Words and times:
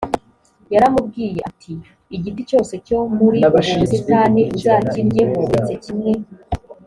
yaramubwiye 0.73 1.39
ati 1.49 1.73
“igiti 2.15 2.41
cyose 2.49 2.73
cyo 2.87 2.99
muri 3.17 3.39
ubu 3.49 3.77
busitani 3.81 4.41
uzakiryeho 4.55 5.33
uretse 5.45 5.73
kimwe” 5.83 6.11